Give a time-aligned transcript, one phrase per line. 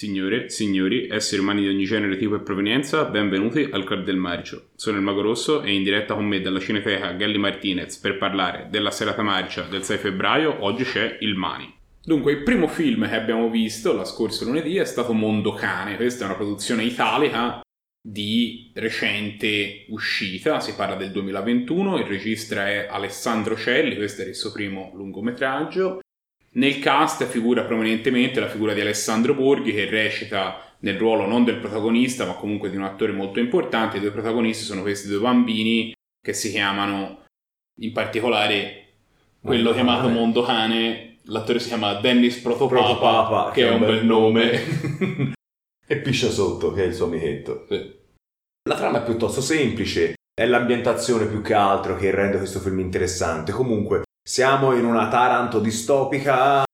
[0.00, 4.68] Signore, signori, esseri umani di ogni genere, tipo e provenienza, benvenuti al Club del Marcio.
[4.74, 8.68] Sono il Mago Rosso e in diretta con me dalla Cineteca Galli Martinez per parlare
[8.70, 11.70] della serata marcia del 6 febbraio, oggi c'è il Mani.
[12.02, 15.96] Dunque, il primo film che abbiamo visto la scorsa lunedì è stato Mondo Cane.
[15.96, 17.60] Questa è una produzione italica
[18.02, 24.34] di recente uscita, si parla del 2021, il regista è Alessandro Celli, questo è il
[24.34, 26.00] suo primo lungometraggio.
[26.52, 31.58] Nel cast figura prominentemente la figura di Alessandro Borghi che recita nel ruolo non del
[31.58, 33.98] protagonista ma comunque di un attore molto importante.
[33.98, 37.24] I due protagonisti sono questi due bambini che si chiamano
[37.80, 38.88] in particolare
[39.40, 40.14] quello Mondo chiamato Cane.
[40.14, 45.32] Mondo Cane, l'attore si chiama Dennis Protopapa, Protopapa che, che è un bel nome.
[45.86, 47.66] e Piscia Sotto che è il suo amichetto.
[47.68, 47.98] Sì.
[48.68, 53.52] La trama è piuttosto semplice, è l'ambientazione più che altro che rende questo film interessante.
[53.52, 56.64] Comunque siamo in una Taranto distopica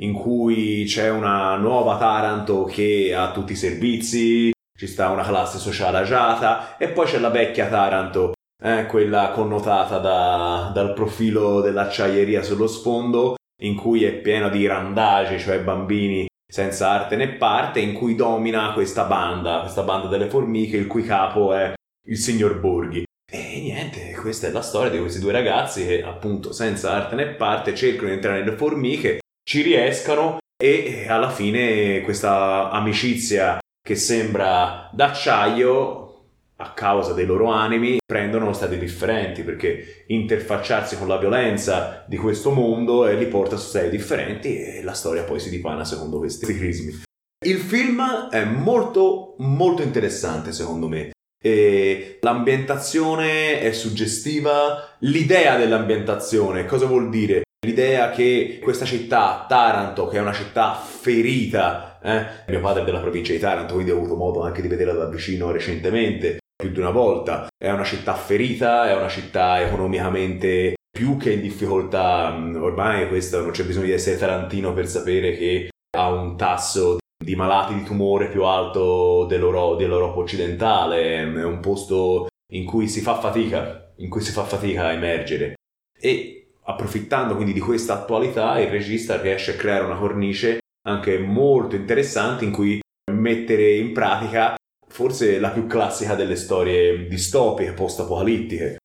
[0.00, 5.58] in cui c'è una nuova Taranto che ha tutti i servizi, ci sta una classe
[5.58, 12.42] sociale agiata e poi c'è la vecchia Taranto, eh, quella connotata da, dal profilo dell'acciaieria
[12.42, 17.94] sullo sfondo, in cui è pieno di randagi, cioè bambini senza arte né parte, in
[17.94, 21.72] cui domina questa banda, questa banda delle formiche, il cui capo è
[22.06, 23.04] il signor Borghi.
[23.34, 27.28] E niente, questa è la storia di questi due ragazzi che appunto senza arte né
[27.28, 34.90] parte cercano di entrare nelle formiche, ci riescano e alla fine questa amicizia che sembra
[34.92, 36.24] d'acciaio
[36.56, 42.50] a causa dei loro animi prendono stati differenti perché interfacciarsi con la violenza di questo
[42.50, 47.00] mondo li porta su stati differenti e la storia poi si dipana secondo questi crismi.
[47.46, 51.11] Il film è molto molto interessante secondo me
[51.42, 57.42] e l'ambientazione è suggestiva, l'idea dell'ambientazione, cosa vuol dire?
[57.66, 62.24] L'idea che questa città, Taranto, che è una città ferita, eh?
[62.48, 65.08] mio padre è della provincia di Taranto, quindi ho avuto modo anche di vederla da
[65.08, 71.16] vicino recentemente, più di una volta, è una città ferita, è una città economicamente più
[71.16, 76.10] che in difficoltà, ormai questo non c'è bisogno di essere tarantino per sapere che ha
[76.10, 82.64] un tasso di malati di tumore più alto dell'Euro- dell'Europa occidentale, è un posto in
[82.64, 85.54] cui si fa fatica, in cui si fa fatica a emergere.
[85.98, 91.76] E approfittando quindi di questa attualità, il regista riesce a creare una cornice anche molto
[91.76, 92.80] interessante in cui
[93.12, 94.54] mettere in pratica
[94.88, 98.76] forse la più classica delle storie distopiche, post-apocalittiche,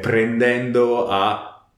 [0.00, 1.68] prendendo a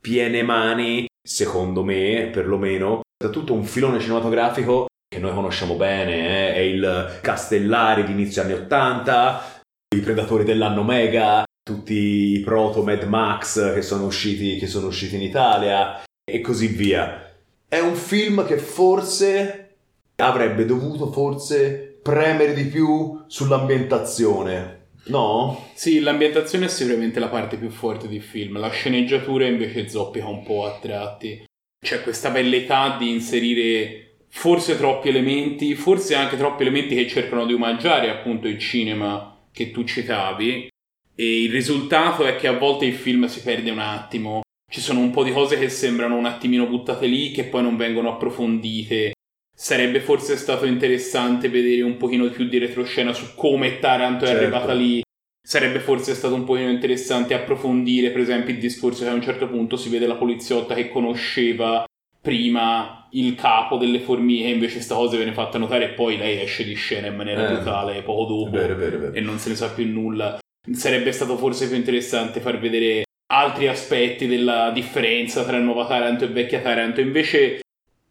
[0.00, 6.54] piene mani, secondo me perlomeno, da tutto un filone cinematografico che noi conosciamo bene, eh?
[6.54, 9.62] è il Castellari di inizio anni 80,
[9.94, 15.14] i Predatori dell'anno Mega, tutti i proto Mad Max che sono usciti, che sono usciti
[15.14, 17.32] in Italia e così via.
[17.68, 19.76] È un film che forse
[20.16, 24.88] avrebbe dovuto forse premere di più sull'ambientazione.
[25.06, 25.68] No?
[25.74, 30.42] Sì, l'ambientazione è sicuramente la parte più forte del film, la sceneggiatura invece zoppica un
[30.42, 31.44] po' a tratti.
[31.78, 34.04] C'è questa velleità di inserire
[34.34, 39.70] forse troppi elementi, forse anche troppi elementi che cercano di omaggiare appunto il cinema che
[39.70, 40.68] tu citavi
[41.14, 44.42] e il risultato è che a volte il film si perde un attimo.
[44.68, 47.76] Ci sono un po' di cose che sembrano un attimino buttate lì che poi non
[47.76, 49.12] vengono approfondite.
[49.56, 54.42] Sarebbe forse stato interessante vedere un pochino più di retroscena su come Taranto è certo.
[54.42, 55.00] arrivata lì.
[55.40, 59.46] Sarebbe forse stato un pochino interessante approfondire, per esempio, il discorso che a un certo
[59.46, 61.84] punto si vede la poliziotta che conosceva
[62.20, 66.64] prima il capo delle formiche, invece sta cosa viene fatta notare e poi lei esce
[66.64, 69.12] di scena in maniera eh, brutale poco dopo vero, vero, vero.
[69.12, 70.38] e non se ne sa più nulla.
[70.72, 76.28] Sarebbe stato forse più interessante far vedere altri aspetti della differenza tra nuova Taranto e
[76.28, 77.00] vecchia Taranto.
[77.00, 77.60] Invece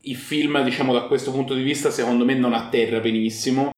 [0.02, 3.72] il film, diciamo da questo punto di vista, secondo me non atterra benissimo.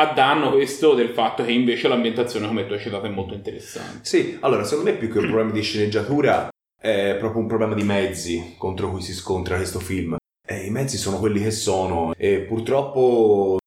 [0.00, 4.00] A danno questo del fatto che invece l'ambientazione, come tu hai citato, è molto interessante.
[4.02, 6.48] Sì, allora secondo me più che un problema di sceneggiatura
[6.80, 10.16] è proprio un problema di mezzi contro cui si scontra questo film.
[10.50, 13.58] E I mezzi sono quelli che sono e purtroppo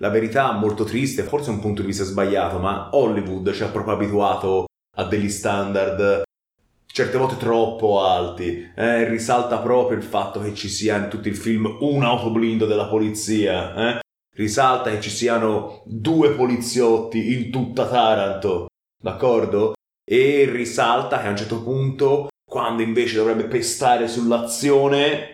[0.00, 3.68] la verità molto triste, forse è un punto di vista sbagliato, ma Hollywood ci ha
[3.68, 4.66] proprio abituato
[4.96, 6.24] a degli standard
[6.84, 8.70] certe volte troppo alti.
[8.74, 12.86] Eh, risalta proprio il fatto che ci sia in tutto il film un autoblindo della
[12.86, 13.74] polizia.
[13.74, 14.00] Eh?
[14.34, 18.66] Risalta che ci siano due poliziotti in tutta Taranto.
[19.02, 19.72] D'accordo?
[20.04, 25.32] E risalta che a un certo punto quando invece dovrebbe pestare sull'azione,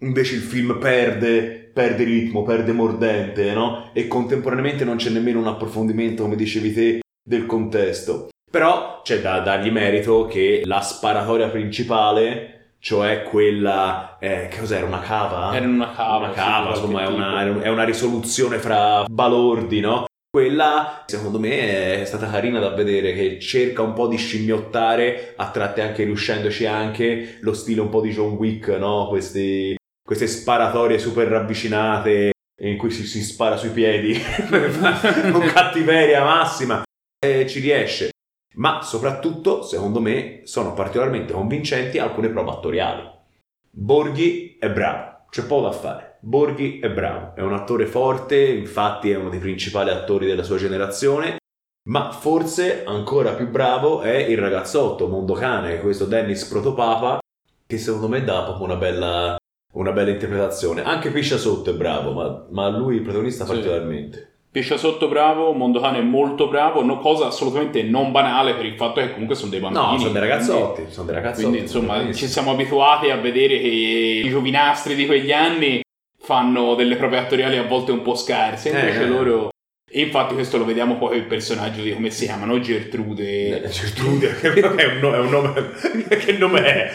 [0.00, 3.90] invece il film perde, perde ritmo, perde mordente, no?
[3.92, 8.28] E contemporaneamente non c'è nemmeno un approfondimento, come dicevi te, del contesto.
[8.50, 12.54] Però c'è da dargli merito che la sparatoria principale
[12.84, 15.56] cioè quella eh, che cos'era una cava?
[15.56, 20.04] Era una cava, una cava, insomma, è una, è una risoluzione fra balordi, no?
[20.30, 25.48] Quella, secondo me, è stata carina da vedere, che cerca un po' di scimmiottare, a
[25.50, 29.06] tratti anche riuscendoci anche, lo stile un po' di John Wick, no?
[29.08, 29.74] Questi,
[30.06, 34.14] queste sparatorie super ravvicinate in cui si, si spara sui piedi
[35.32, 36.82] con cattiveria massima.
[37.24, 38.10] E ci riesce.
[38.56, 43.10] Ma soprattutto, secondo me, sono particolarmente convincenti alcune prove attoriali.
[43.70, 46.18] Borghi è bravo, c'è poco da fare.
[46.20, 50.56] Borghi è bravo, è un attore forte, infatti è uno dei principali attori della sua
[50.56, 51.38] generazione,
[51.88, 57.18] ma forse ancora più bravo è il ragazzotto Mondocane, questo Dennis Protopapa,
[57.66, 59.36] che secondo me dà proprio una bella,
[59.74, 60.82] una bella interpretazione.
[60.82, 63.50] Anche Piscia Sotto è bravo, ma, ma lui il protagonista Sì.
[63.52, 64.28] particolarmente.
[64.54, 69.00] Pescia sotto bravo, Mondocane è molto bravo, no- cosa assolutamente non banale per il fatto
[69.00, 69.82] che comunque sono dei bambini.
[69.82, 71.42] No, sono dei quindi- ragazzotti, sono dei ragazzotti.
[71.42, 75.80] Quindi insomma ci siamo abituati a vedere che i giovinastri di quegli anni
[76.20, 79.06] fanno delle prove attoriali a volte un po' scarse, Eh, invece eh.
[79.08, 79.48] loro...
[79.86, 83.62] E infatti questo lo vediamo poi il personaggio di come si chiamano, Gertrude...
[83.62, 85.70] Eh, Gertrude, che è un, no- è un nome.
[86.08, 86.90] che nome è?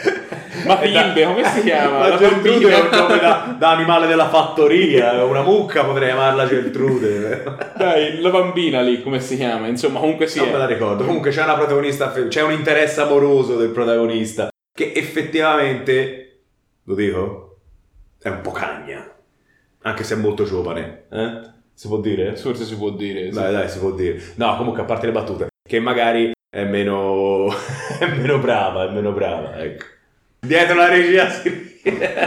[0.66, 2.00] Matilde, È da- come si chiama?
[2.00, 2.76] La La Gertrude bambina.
[2.76, 5.24] è un nome da, da animale della fattoria.
[5.24, 7.44] Una mucca potrei chiamarla Gertrude.
[7.78, 9.68] Dai, la bambina lì, come si chiama?
[9.68, 10.40] Insomma, comunque sì.
[10.40, 11.06] non me la ricordo.
[11.06, 16.42] Comunque c'è una protagonista, c'è un interesse amoroso del protagonista che effettivamente,
[16.84, 17.58] lo dico,
[18.20, 19.10] è un po' cagna.
[19.84, 21.06] Anche se è molto giovane.
[21.12, 21.58] Eh?
[21.80, 22.36] Si può dire?
[22.36, 23.32] Forse si può dire.
[23.32, 23.40] sì.
[23.40, 24.22] Dai, dai, si può dire.
[24.36, 27.48] No, comunque a parte le battute, che magari è meno,
[27.98, 29.86] è meno brava, è meno brava, ecco.
[30.46, 31.80] Dietro la regia si...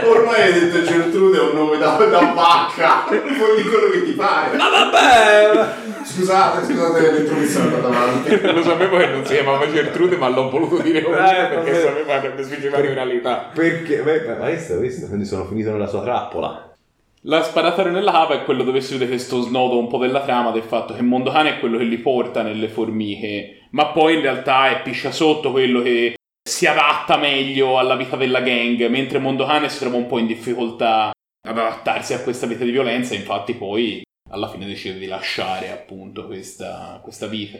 [0.05, 4.13] Ormai hai detto Gertrude è un nome da, da vacca, puoi dire quello che ti
[4.13, 4.57] pare.
[4.57, 6.03] Ma vabbè!
[6.03, 8.41] Scusate, scusate l'intromissione davanti.
[8.41, 11.83] Lo sapevo che non si chiamava Gertrude, ma l'ho voluto dire comunque Eh, perché vabbè.
[11.83, 13.49] sapevo che avrebbe sfigurato in realtà.
[13.53, 14.01] Perché?
[14.01, 16.72] Beh, ma visto, visto, quindi sono finito nella sua trappola.
[17.25, 20.51] La sparatoria nella cava è quello dove si vede questo snodo un po' della trama
[20.51, 24.69] del fatto che Mondocane è quello che li porta nelle formiche, ma poi in realtà
[24.69, 26.15] è Piscia Sotto quello che
[26.45, 31.11] si adatta meglio alla vita della gang, mentre Mondocane si trova un po' in difficoltà
[31.47, 36.25] ad adattarsi a questa vita di violenza, infatti poi alla fine decide di lasciare appunto
[36.25, 37.57] questa, questa vita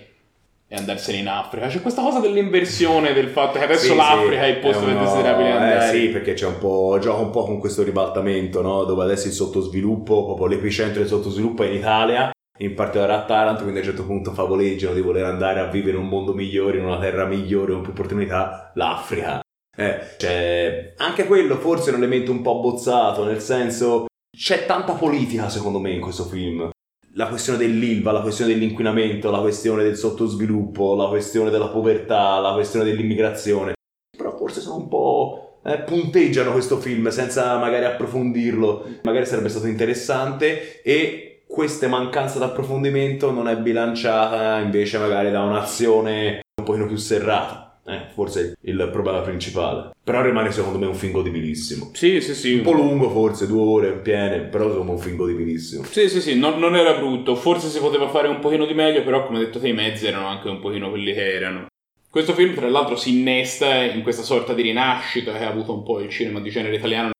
[0.73, 1.67] e andarsene in Africa.
[1.67, 4.93] C'è questa cosa dell'inversione del fatto che adesso Sì, l'Africa sì, è il posto dove
[4.93, 5.87] uno- desiderabile andare.
[5.87, 8.83] Eh sì, perché c'è un po', gioca un po' con questo ribaltamento, no?
[8.83, 13.61] Dove adesso il sottosviluppo, proprio l'epicentro del sottosviluppo è in Italia, in particolare a Taranto,
[13.61, 16.79] quindi a un certo punto favoleggiano di voler andare a vivere in un mondo migliore,
[16.79, 19.41] in una terra migliore, con più opportunità, l'Africa.
[19.75, 24.05] Eh, c'è anche quello forse è un elemento un po' abbozzato, nel senso
[24.35, 26.69] c'è tanta politica secondo me in questo film.
[27.15, 32.53] La questione dell'ILVA, la questione dell'inquinamento, la questione del sottosviluppo, la questione della povertà, la
[32.53, 33.73] questione dell'immigrazione.
[34.17, 35.59] Però forse sono un po'...
[35.63, 38.85] eh, punteggiano questo film senza magari approfondirlo.
[39.03, 45.43] Magari sarebbe stato interessante e questa mancanza di approfondimento non è bilanciata invece magari da
[45.43, 47.72] un'azione un pochino più serrata.
[47.85, 49.91] Eh, forse il problema principale.
[50.01, 51.91] Però rimane secondo me un film godibilissimo.
[51.93, 52.53] Sì, sì, sì.
[52.53, 55.83] Un po' lungo forse, due ore piene, però insomma un film godibilissimo.
[55.83, 57.35] Sì, sì, sì, non, non era brutto.
[57.35, 60.27] Forse si poteva fare un pochino di meglio, però come detto te i mezzi erano
[60.27, 61.65] anche un pochino quelli che erano.
[62.09, 65.83] Questo film, tra l'altro, si innesta in questa sorta di rinascita che ha avuto un
[65.83, 67.11] po' il cinema di genere italiano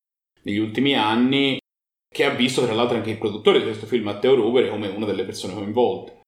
[0.44, 1.58] negli ultimi anni,
[2.14, 5.08] che ha visto tra l'altro anche il produttore di questo film, Matteo Rovere, come una
[5.08, 6.22] delle persone coinvolte.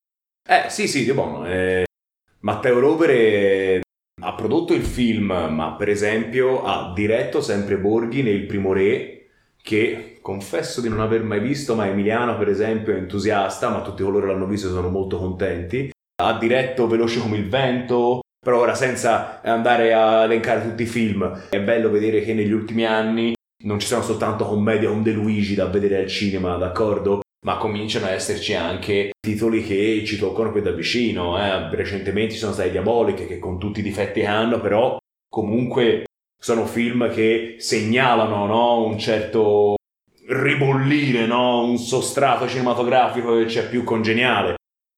[0.49, 1.45] Eh sì sì, di buono.
[1.47, 1.85] eh,
[2.39, 3.81] Matteo Rovere
[4.21, 9.27] ha prodotto il film, ma per esempio ha diretto sempre Borghi nel Primo Re,
[9.61, 14.03] che confesso di non aver mai visto, ma Emiliano per esempio è entusiasta, ma tutti
[14.03, 15.91] coloro che l'hanno visto sono molto contenti.
[16.21, 21.47] Ha diretto Veloce come il vento, però ora senza andare a elencare tutti i film,
[21.49, 25.55] è bello vedere che negli ultimi anni non ci sono soltanto commedie con De Luigi
[25.55, 27.21] da vedere al cinema, d'accordo?
[27.45, 31.37] Ma cominciano a esserci anche titoli che ci toccano più da vicino.
[31.37, 31.69] Eh.
[31.75, 34.97] Recentemente ci sono stati Diaboliche che con tutti i difetti hanno, però
[35.29, 36.05] comunque
[36.41, 38.85] sono film che segnalano no?
[38.85, 39.75] un certo
[40.27, 41.63] ribollire, no?
[41.63, 44.55] un sostrato cinematografico che c'è più congeniale.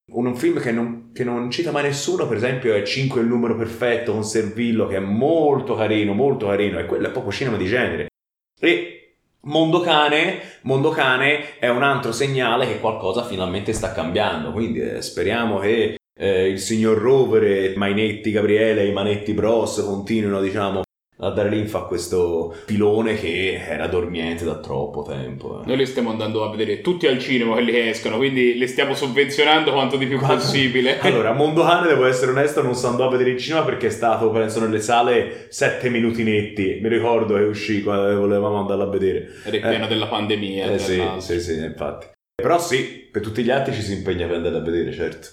[0.09, 3.57] Un film che non, che non cita mai nessuno, per esempio, è 5 il numero
[3.57, 7.65] perfetto con Servillo, che è molto carino, molto carino, e quello è proprio cinema di
[7.65, 8.07] genere.
[8.57, 9.06] E
[9.47, 15.95] Mondocane, Mondocane è un altro segnale che qualcosa finalmente sta cambiando, quindi eh, speriamo che
[16.19, 20.81] eh, il signor Rovere, Mainetti Gabriele i Manetti Bros continuino, diciamo,
[21.19, 25.61] a dare linfa a questo pilone che era dormiente da troppo tempo.
[25.61, 25.65] eh.
[25.65, 28.93] Noi li stiamo andando a vedere tutti al cinema quelli che escono, quindi li stiamo
[28.93, 30.99] sovvenzionando quanto di più Guarda, possibile.
[31.07, 33.91] Allora, Mondo Cane, devo essere onesto, non so andò a vedere in cinema perché è
[33.91, 36.79] stato, penso, nelle sale sette minuti netti.
[36.81, 39.31] Mi ricordo che uscì quando volevamo andarla a vedere.
[39.43, 40.71] Ed è pieno della pandemia.
[40.71, 42.07] Eh sì, sì, sì, infatti.
[42.35, 45.29] Però sì, per tutti gli altri ci si impegna per andare a vedere, certo.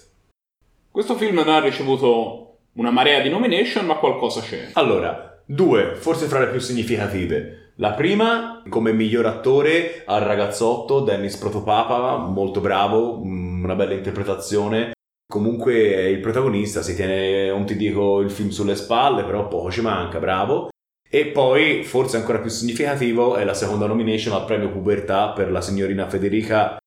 [0.89, 4.69] Questo film non ha ricevuto una marea di nomination, ma qualcosa c'è.
[4.73, 7.71] Allora, due, forse fra le più significative.
[7.75, 14.93] La prima, come miglior attore, al ragazzotto Dennis Protopapa, molto bravo, mm, una bella interpretazione.
[15.27, 19.71] Comunque è il protagonista, si tiene, non ti dico il film sulle spalle, però poco
[19.71, 20.69] ci manca, bravo.
[21.09, 25.61] E poi, forse ancora più significativo, è la seconda nomination al premio Pubertà per la
[25.61, 26.77] signorina Federica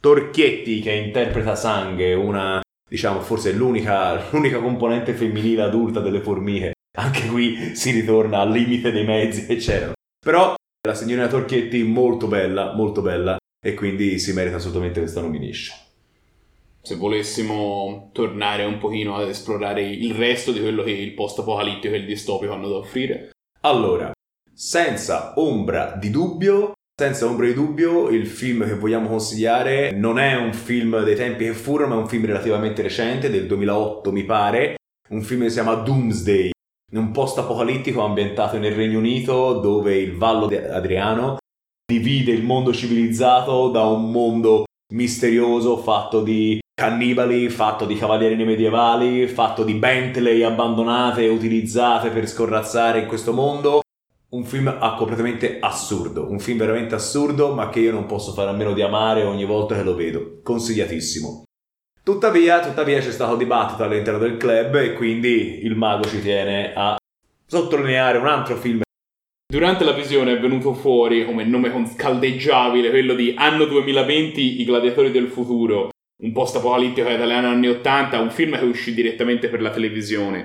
[0.00, 6.73] Torchietti, che interpreta Sanghe, una, diciamo, forse l'unica, l'unica componente femminile adulta delle formiche.
[6.96, 9.94] Anche qui si ritorna al limite dei mezzi c'erano.
[10.24, 10.54] Però
[10.86, 15.76] la signorina Torchietti molto bella, molto bella, e quindi si merita assolutamente questa nomination.
[16.82, 21.98] Se volessimo tornare un pochino ad esplorare il resto di quello che il post-apocalittico e
[21.98, 23.30] il distopico hanno da offrire.
[23.62, 24.12] Allora,
[24.52, 30.36] senza ombra di dubbio, senza ombra di dubbio, il film che vogliamo consigliare non è
[30.36, 34.24] un film dei tempi che furono, ma è un film relativamente recente, del 2008 mi
[34.24, 34.76] pare,
[35.08, 36.52] un film che si chiama Doomsday,
[36.92, 41.38] un post-apocalittico ambientato nel Regno Unito dove il Vallo di Adriano
[41.86, 49.26] divide il mondo civilizzato da un mondo misterioso fatto di cannibali, fatto di cavalieri medievali,
[49.28, 53.80] fatto di Bentley abbandonate e utilizzate per scorrazzare in questo mondo.
[54.30, 58.50] Un film ah, completamente assurdo, un film veramente assurdo, ma che io non posso fare
[58.50, 60.40] a meno di amare ogni volta che lo vedo.
[60.42, 61.44] Consigliatissimo.
[62.04, 66.98] Tuttavia, tuttavia c'è stato dibattito all'interno del club e quindi il mago ci tiene a
[67.46, 68.82] sottolineare un altro film
[69.50, 75.10] Durante la visione è venuto fuori come nome caldeggiabile quello di Anno 2020, I gladiatori
[75.10, 75.88] del futuro,
[76.22, 80.44] un post-apocalittico italiano anni 80, un film che uscì direttamente per la televisione.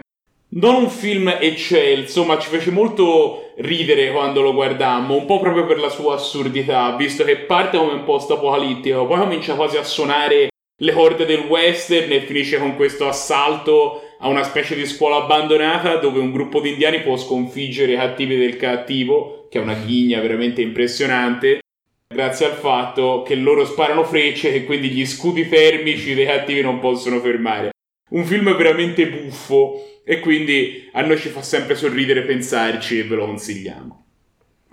[0.51, 5.65] Non un film eccelso, ma ci fece molto ridere quando lo guardammo, un po' proprio
[5.65, 10.47] per la sua assurdità, visto che parte come un post-apocalittico, poi comincia quasi a suonare
[10.81, 15.98] le corde del western e finisce con questo assalto a una specie di scuola abbandonata
[15.98, 20.19] dove un gruppo di indiani può sconfiggere i cattivi del cattivo, che è una ghigna
[20.21, 21.59] veramente impressionante,
[22.07, 26.79] grazie al fatto che loro sparano frecce e quindi gli scudi termici dei cattivi non
[26.79, 27.71] possono fermare.
[28.12, 33.15] Un film veramente buffo e quindi a noi ci fa sempre sorridere pensarci e ve
[33.15, 34.05] lo consigliamo.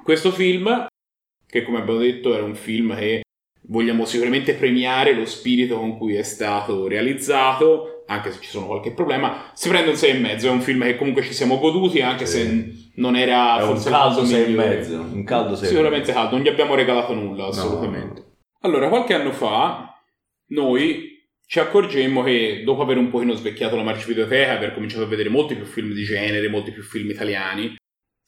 [0.03, 0.87] Questo film,
[1.47, 3.23] che come abbiamo detto era un film che
[3.69, 8.93] vogliamo sicuramente premiare lo spirito con cui è stato realizzato, anche se ci sono qualche
[8.93, 12.39] problema, si prende un 6,5, è un film che comunque ci siamo goduti, anche Sì.
[12.39, 16.13] se non era È un forse caldo il 6 e mezzo, un caldo 6 Sicuramente
[16.13, 18.25] caldo, non gli abbiamo regalato nulla, assolutamente.
[18.61, 19.93] Allora, qualche anno fa,
[20.49, 21.15] noi
[21.47, 25.29] ci accorgemmo che dopo aver un pochino svecchiato la marcia videoteca, aver cominciato a vedere
[25.29, 27.77] molti più film di genere, molti più film italiani,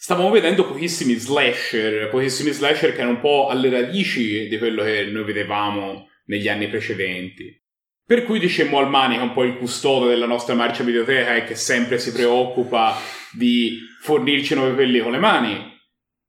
[0.00, 5.04] stavamo vedendo pochissimi slasher, pochissimi slasher che erano un po' alle radici di quello che
[5.06, 7.60] noi vedevamo negli anni precedenti.
[8.06, 11.34] Per cui dicemmo al Mani, che è un po' il custode della nostra marcia videoteca
[11.34, 12.96] e che sempre si preoccupa
[13.32, 15.76] di fornirci nuove pellicole, Mani,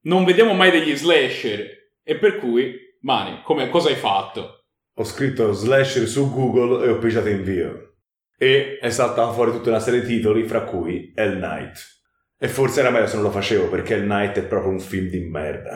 [0.01, 1.91] non vediamo mai degli slasher.
[2.03, 4.65] E per cui, Mani, come, cosa hai fatto?
[4.95, 7.97] Ho scritto slasher su Google e ho pigiato invio.
[8.35, 11.98] E è saltata fuori tutta una serie di titoli, fra cui Hell Night.
[12.41, 15.07] E forse era meglio se non lo facevo, perché Hell Night è proprio un film
[15.07, 15.73] di merda.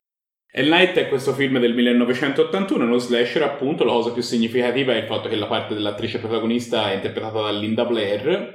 [0.49, 4.97] Hell Night è questo film del 1981, uno slasher appunto, la cosa più significativa è
[4.97, 8.53] il fatto che la parte dell'attrice protagonista è interpretata da Linda Blair.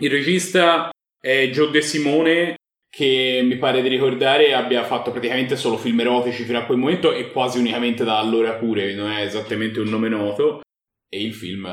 [0.00, 2.56] Il regista è Joe De Simone,
[2.90, 7.12] che mi pare di ricordare abbia fatto praticamente solo film erotici fino a quel momento
[7.12, 10.60] e quasi unicamente da allora pure, non è esattamente un nome noto,
[11.08, 11.70] e il film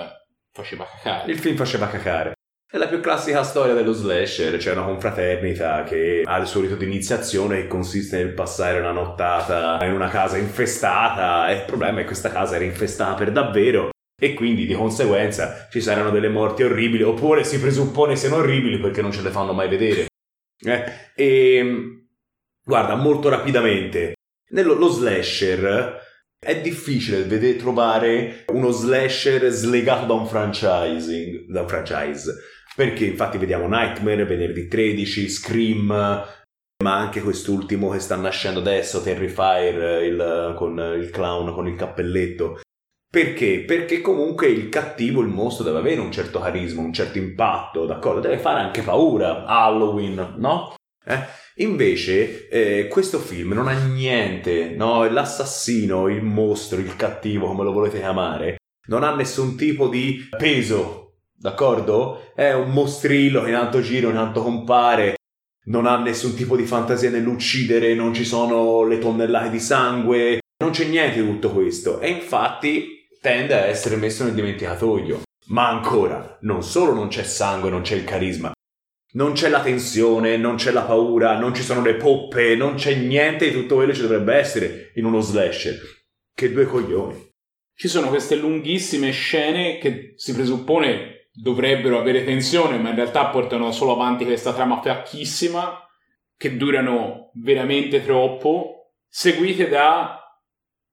[0.53, 1.31] faceva cacare.
[1.31, 2.33] Il film faceva cacare.
[2.73, 6.73] È la più classica storia dello slasher, c'è una confraternita che ha il suo rito
[6.73, 11.97] di iniziazione che consiste nel passare una nottata in una casa infestata e il problema
[11.97, 16.29] è che questa casa era infestata per davvero e quindi di conseguenza ci saranno delle
[16.29, 20.07] morti orribili oppure si presuppone siano orribili perché non ce le fanno mai vedere.
[20.59, 22.05] Eh, e
[22.65, 24.15] guarda, molto rapidamente,
[24.49, 26.01] nello lo slasher
[26.43, 32.33] è difficile vede- trovare uno slasher slegato da un franchising, da un franchise.
[32.75, 40.03] Perché infatti vediamo Nightmare, Venerdì 13, Scream, ma anche quest'ultimo che sta nascendo adesso, Terrifier,
[40.03, 42.59] il, con il clown con il cappelletto.
[43.13, 43.63] Perché?
[43.63, 48.21] Perché comunque il cattivo, il mostro deve avere un certo carisma, un certo impatto, d'accordo?
[48.21, 49.45] Deve fare anche paura.
[49.45, 50.73] Halloween, no?
[51.05, 51.19] Eh?
[51.57, 55.07] Invece, eh, questo film non ha niente, no?
[55.07, 61.02] L'assassino, il mostro, il cattivo, come lo volete chiamare, non ha nessun tipo di peso,
[61.35, 62.31] d'accordo?
[62.35, 65.15] È un mostrillo che in tanto giro, in tanto compare,
[65.65, 70.71] non ha nessun tipo di fantasia nell'uccidere, non ci sono le tonnellate di sangue, non
[70.71, 71.99] c'è niente di tutto questo.
[71.99, 75.21] E infatti tende a essere messo nel dimenticatoio.
[75.47, 78.51] Ma ancora, non solo non c'è sangue, non c'è il carisma,
[79.13, 82.95] non c'è la tensione, non c'è la paura, non ci sono le poppe, non c'è
[82.95, 85.79] niente di tutto quello che ci dovrebbe essere in uno slasher.
[86.33, 87.31] Che due coglioni.
[87.75, 93.71] Ci sono queste lunghissime scene che si presuppone dovrebbero avere tensione, ma in realtà portano
[93.71, 95.79] solo avanti questa trama fiacchissima,
[96.37, 100.19] che durano veramente troppo, seguite da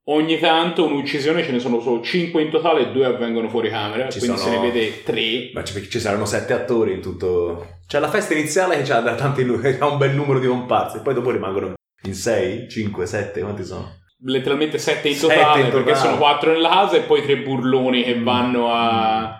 [0.04, 4.08] ogni tanto un'uccisione, ce ne sono solo 5 in totale e 2 avvengono fuori camera,
[4.08, 5.50] Ci quindi sono- se ne vede 3.
[5.52, 7.78] Ma c'è- ci saranno sette attori in tutto.
[7.86, 9.42] C'è la festa iniziale che ha tanti
[9.78, 13.64] ha un bel numero di comparse, e poi dopo rimangono in 6, 5, 7, quanti
[13.64, 13.98] sono?
[14.22, 15.96] letteralmente 7 in totale, in perché totale.
[16.08, 18.22] sono 4 nella casa e poi 3 burloni che Mm.
[18.24, 19.38] vanno a,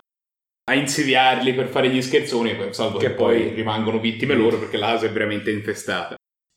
[0.71, 4.77] a insidiarli per fare gli scherzoni, salvo che, Che poi, poi- rimangono vittime loro perché
[4.77, 6.15] la casa è veramente infestata.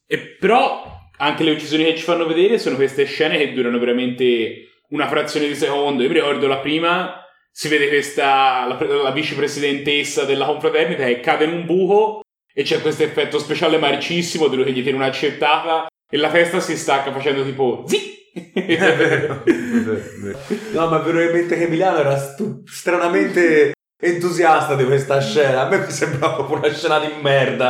[0.07, 0.83] E però
[1.17, 5.47] anche le uccisioni che ci fanno vedere sono queste scene che durano veramente una frazione
[5.47, 6.03] di secondo.
[6.03, 11.45] Io mi ricordo la prima, si vede questa, la, la vicepresidentessa della confraternita che cade
[11.45, 12.21] in un buco
[12.53, 16.59] e c'è questo effetto speciale marcissimo di lui che gli tiene un'accettata e la testa
[16.59, 20.39] si stacca facendo tipo zi È vero, è vero, è vero.
[20.71, 25.65] No, ma veramente che Emiliano era stu- stranamente entusiasta di questa scena.
[25.65, 27.69] A me mi sembrava proprio una scena di merda.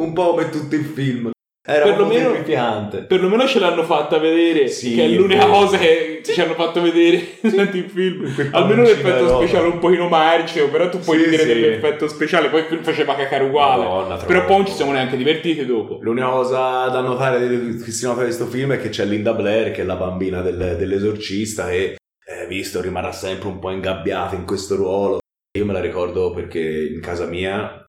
[0.00, 1.30] Un po' come tutto il film.
[1.66, 2.98] Era Perlomeno- terrificante.
[3.04, 7.38] Perlomeno ce l'hanno fatta vedere, Sì, che è l'unica cosa che ci hanno fatto vedere
[7.40, 8.34] durante il film.
[8.34, 11.46] Quel Almeno l'effetto speciale un pochino marcio, però tu puoi Sì, dire sì.
[11.46, 13.82] dell'effetto speciale, poi il film faceva cacare uguale.
[13.84, 15.98] Madonna, però poi non ci siamo neanche divertiti dopo.
[16.02, 17.38] L'unica cosa da notare
[17.82, 20.42] che si nota di questo film è che c'è Linda Blair, che è la bambina
[20.42, 25.18] del- dell'esorcista, e eh, visto rimarrà sempre un po' ingabbiata in questo ruolo.
[25.56, 26.58] Io me la ricordo perché
[26.92, 27.84] in casa mia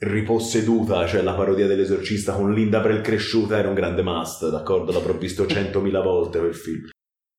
[0.00, 4.92] riposseduta, cioè la parodia dell'esorcista con Linda Blair cresciuta era un grande must, d'accordo?
[4.92, 6.88] L'avrò visto centomila volte quel film.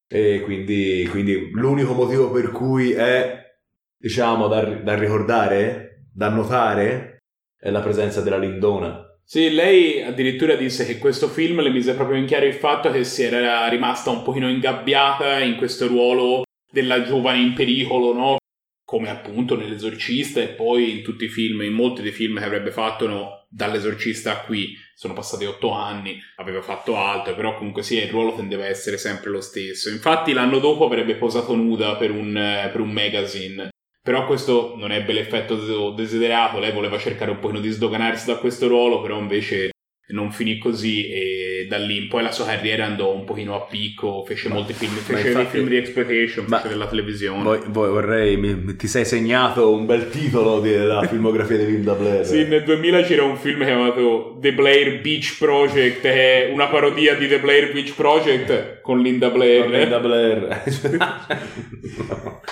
[0.06, 3.42] E quindi, quindi l'unico motivo per cui è,
[3.98, 7.20] diciamo, da, da ricordare, da notare,
[7.58, 9.02] è la presenza della Lindona.
[9.24, 13.06] Sì, lei addirittura disse che questo film le mise proprio in chiaro il fatto che
[13.06, 18.39] si era rimasta un pochino ingabbiata in questo ruolo della giovane in pericolo, no?
[18.90, 22.72] Come appunto nell'esorcista e poi in tutti i film, in molti dei film che avrebbe
[22.72, 24.76] fatto no, dall'esorcista a qui.
[24.96, 28.98] Sono passati otto anni, aveva fatto altro, però comunque sì, il ruolo tendeva a essere
[28.98, 29.92] sempre lo stesso.
[29.92, 33.70] Infatti l'anno dopo avrebbe posato nuda per un, per un magazine.
[34.02, 38.68] Però questo non ebbe l'effetto desiderato, lei voleva cercare un pochino di sdoganarsi da questo
[38.68, 39.70] ruolo, però invece
[40.08, 43.62] non finì così e da lì in poi la sua carriera andò un pochino a
[43.62, 47.44] picco, fece Ma- molti film, ma fece infatti- film di exploitation, Ma- fece della televisione.
[47.44, 52.26] Voi- voi vorrei, mi- ti sei segnato un bel titolo della filmografia di Linda Blair.
[52.26, 57.16] Sì, nel 2000 c'era un film chiamato The Blair Beach Project, che è una parodia
[57.16, 59.62] di The Blair Beach Project con Linda Blair.
[59.62, 60.62] Con Linda Blair.
[60.98, 61.08] No.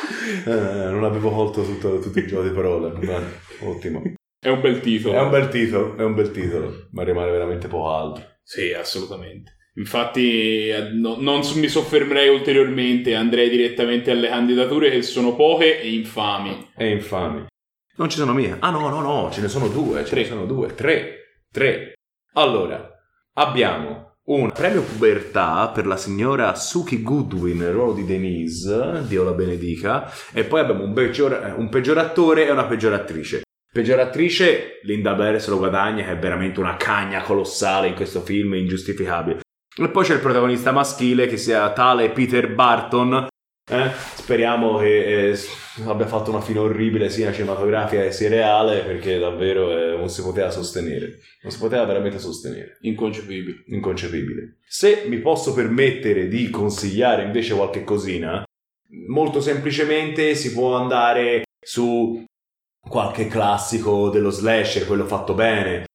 [0.46, 0.50] Eh,
[0.90, 2.92] non avevo colto tutto- tutti i giochi di parole.
[3.00, 3.26] Bene,
[3.62, 4.02] Ottimo.
[4.40, 5.16] È un bel titolo.
[5.16, 8.24] È un bel titolo, è un bel titolo, ma rimane veramente poco altro.
[8.50, 9.58] Sì, assolutamente.
[9.76, 15.92] Infatti eh, no- non mi soffermerei ulteriormente, andrei direttamente alle candidature che sono poche e
[15.94, 16.70] infami.
[16.74, 17.46] È infami.
[17.98, 18.56] Non ci sono mie.
[18.60, 20.22] Ah no, no, no, ce ne sono due, ce Tre.
[20.22, 21.94] ne sono due, tre, tre.
[22.36, 22.90] Allora,
[23.34, 29.32] abbiamo un premio pubertà per la signora Suki Goodwin, nel ruolo di Denise, Dio la
[29.34, 32.66] benedica, e poi abbiamo un, peggior- un peggioratore e una
[33.72, 34.46] peggioratrice.
[34.46, 38.56] Peggioratrice, Linda Blair se lo guadagna, che è veramente una cagna colossale in questo film,
[38.56, 39.42] ingiustificabile.
[39.80, 43.28] E poi c'è il protagonista maschile che sia tale Peter Barton,
[43.70, 43.92] eh?
[44.16, 45.38] Speriamo che eh,
[45.86, 50.50] abbia fatto una fine orribile sia cinematografica sia reale perché davvero eh, non si poteva
[50.50, 51.20] sostenere.
[51.42, 52.78] Non si poteva veramente sostenere.
[52.82, 53.64] Inconcepibile.
[53.68, 54.60] Inconcepibile.
[54.66, 58.46] Se mi posso permettere di consigliare invece qualche cosina,
[59.10, 62.24] molto semplicemente si può andare su
[62.88, 65.86] qualche classico dello slasher, quello fatto bene.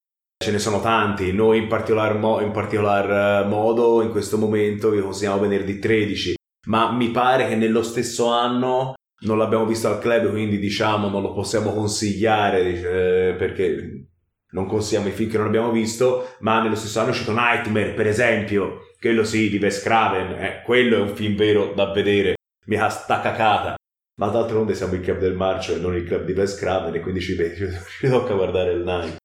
[0.42, 4.90] Ce ne sono tanti, noi in particolar, mo- in particolar eh, modo in questo momento
[4.90, 6.34] vi consigliamo venerdì 13,
[6.66, 11.22] ma mi pare che nello stesso anno non l'abbiamo visto al club, quindi diciamo non
[11.22, 14.08] lo possiamo consigliare eh, perché
[14.50, 17.92] non consigliamo i film che non abbiamo visto, ma nello stesso anno è uscito Nightmare,
[17.92, 22.34] per esempio, quello sì, di Wes Craven, eh, quello è un film vero da vedere,
[22.66, 23.76] mica sta cacata.
[24.22, 27.00] Ma d'altronde siamo il club del marcio e non il club di Wes Craven e
[27.00, 27.34] quindi ci,
[27.98, 29.16] ci, tocca guardare il Night.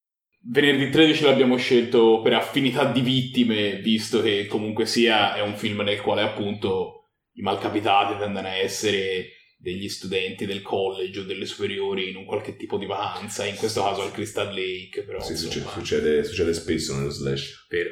[0.49, 5.81] venerdì 13 l'abbiamo scelto per affinità di vittime, visto che comunque sia è un film
[5.81, 12.09] nel quale appunto i malcapitati tendono a essere degli studenti del college o delle superiori
[12.09, 15.51] in un qualche tipo di vacanza, in questo caso al Crystal Lake, però Sì, insomma,
[15.51, 17.67] succede, succede, succede spesso nello slash.
[17.69, 17.91] vero.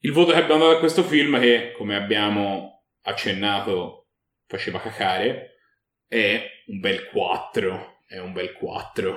[0.00, 4.08] Il voto che abbiamo dato a questo film, che come abbiamo accennato
[4.48, 5.50] faceva cacare,
[6.10, 8.02] è un bel 4.
[8.04, 9.16] È un bel 4.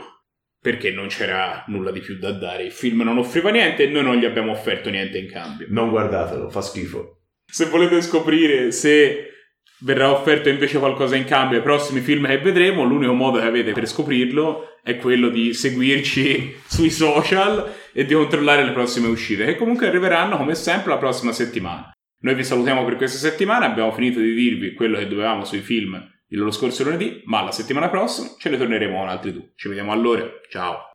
[0.61, 2.63] Perché non c'era nulla di più da dare.
[2.63, 5.65] Il film non offriva niente e noi non gli abbiamo offerto niente in cambio.
[5.69, 7.23] Non guardatelo, fa schifo.
[7.51, 9.29] Se volete scoprire se
[9.79, 13.71] verrà offerto invece qualcosa in cambio ai prossimi film che vedremo, l'unico modo che avete
[13.73, 19.55] per scoprirlo è quello di seguirci sui social e di controllare le prossime uscite, che
[19.55, 21.91] comunque arriveranno come sempre la prossima settimana.
[22.19, 26.11] Noi vi salutiamo per questa settimana, abbiamo finito di dirvi quello che dovevamo sui film
[26.33, 29.51] il loro scorso lunedì, ma la settimana prossima ce ne torneremo con altri due.
[29.55, 30.92] Ci vediamo allora, ciao!